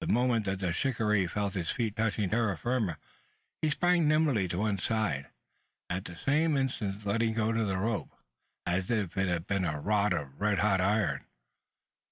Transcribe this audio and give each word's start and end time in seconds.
The 0.00 0.08
moment 0.08 0.44
that 0.46 0.58
the 0.58 0.72
shikaree 0.72 1.28
felt 1.28 1.54
his 1.54 1.70
feet 1.70 1.94
touching 1.94 2.28
terra 2.30 2.58
firma, 2.58 2.98
he 3.62 3.70
sprang 3.70 4.08
nimbly 4.08 4.48
to 4.48 4.58
one 4.58 4.76
side, 4.76 5.28
at 5.88 6.04
the 6.06 6.16
same 6.16 6.56
instant 6.56 7.06
letting 7.06 7.34
go 7.34 7.52
the 7.52 7.76
rope, 7.78 8.10
as 8.66 8.90
if 8.90 9.16
it 9.16 9.28
had 9.28 9.46
been 9.46 9.64
a 9.64 9.78
rod 9.78 10.12
of 10.12 10.40
red 10.40 10.58
hot 10.58 10.80
iron! 10.80 11.26